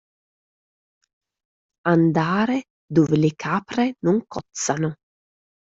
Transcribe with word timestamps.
Andare 1.85 2.63
dove 2.91 3.15
le 3.17 3.35
capre 3.35 3.97
non 3.99 4.23
cozzano. 4.25 4.95